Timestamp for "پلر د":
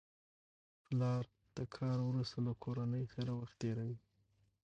0.83-1.57